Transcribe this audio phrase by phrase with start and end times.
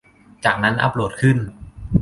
[0.45, 1.37] จากนั้นอัปโหลดขึ้น